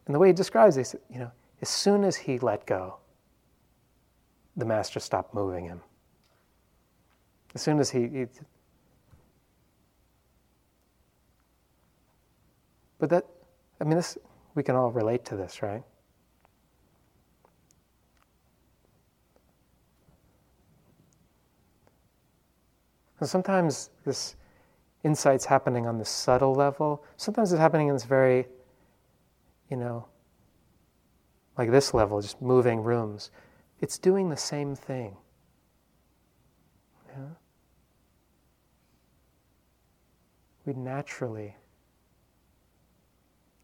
[0.06, 2.66] and the way he describes it, he said, you know, as soon as he let
[2.66, 2.98] go,
[4.58, 5.82] the master stopped moving him.
[7.54, 8.26] As soon as he, he
[13.00, 13.26] but that,
[13.80, 14.18] I mean, this,
[14.56, 15.84] we can all relate to this, right?
[23.20, 24.36] And sometimes this
[25.04, 27.04] insights happening on the subtle level.
[27.18, 28.48] Sometimes it's happening in this very,
[29.70, 30.06] you know,
[31.58, 33.32] like this level, just moving rooms.
[33.80, 35.16] It's doing the same thing.
[37.10, 37.24] Yeah?
[40.66, 41.56] We naturally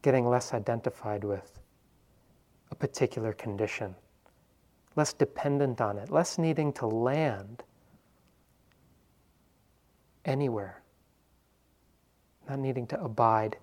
[0.02, 1.60] getting less identified with
[2.72, 3.96] a particular condition,
[4.96, 7.64] less dependent on it, less needing to land
[10.26, 10.82] anywhere
[12.52, 13.58] not needing to abide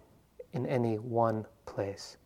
[0.54, 2.16] in any one place.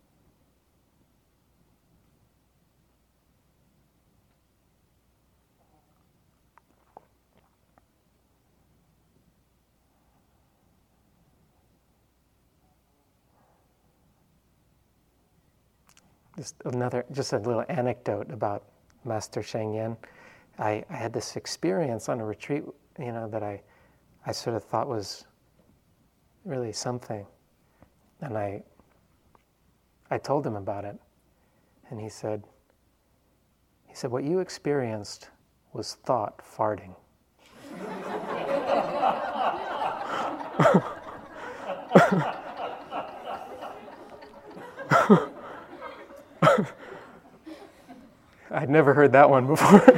[16.35, 18.63] Just another, just a little anecdote about
[19.05, 19.95] Master Sheng Yen.
[20.57, 22.63] I, I had this experience on a retreat,
[22.99, 23.61] you know, that I,
[24.25, 25.25] I sort of thought was
[26.45, 27.25] really something.
[28.21, 28.63] And I,
[30.09, 30.97] I told him about it.
[31.89, 32.43] And he said,
[33.87, 35.29] he said, what you experienced
[35.73, 36.95] was thought farting.
[48.63, 49.81] I'd never heard that one before.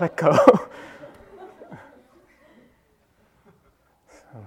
[0.00, 0.36] let go.
[4.10, 4.46] so.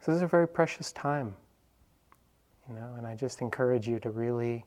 [0.00, 1.34] So this is a very precious time,
[3.12, 4.64] I just encourage you to really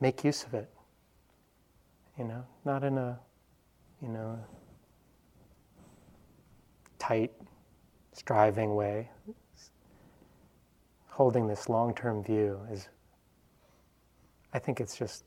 [0.00, 0.70] make use of it.
[2.16, 3.18] You know, not in a,
[4.00, 4.38] you know,
[7.00, 7.32] tight
[8.12, 9.10] striving way.
[11.08, 12.88] Holding this long term view is,
[14.54, 15.24] I think it's just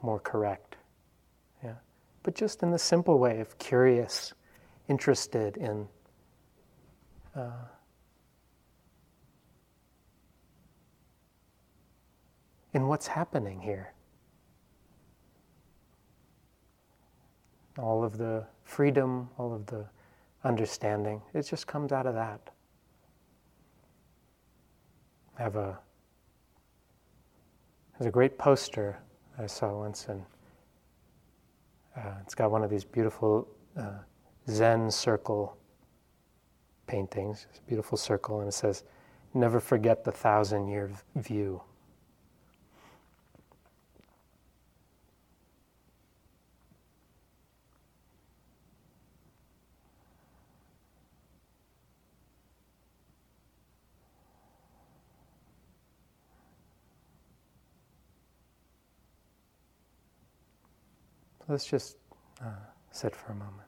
[0.00, 0.76] more correct.
[1.62, 1.74] Yeah.
[2.22, 4.32] But just in the simple way of curious,
[4.88, 5.86] interested in.
[7.36, 7.50] Uh,
[12.78, 13.92] in what's happening here.
[17.78, 19.84] all of the freedom, all of the
[20.44, 22.40] understanding, it just comes out of that.
[25.38, 25.78] I have a
[27.98, 28.98] there's a great poster
[29.38, 30.24] I saw once, and
[31.96, 33.98] uh, it's got one of these beautiful uh,
[34.48, 35.56] Zen circle
[36.86, 37.46] paintings.
[37.50, 38.84] It's a beautiful circle, and it says,
[39.34, 41.62] "Never forget the thousand-year view."
[61.48, 61.96] Let's just
[62.42, 62.50] uh,
[62.90, 63.67] sit for a moment.